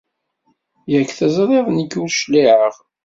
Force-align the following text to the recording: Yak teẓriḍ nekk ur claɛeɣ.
Yak 0.91 1.09
teẓriḍ 1.17 1.67
nekk 1.71 1.93
ur 2.03 2.09
claɛeɣ. 2.19 2.75